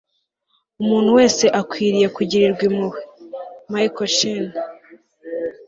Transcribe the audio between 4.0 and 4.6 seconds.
sheen